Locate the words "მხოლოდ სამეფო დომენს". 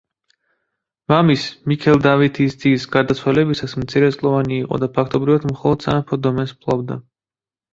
5.53-6.57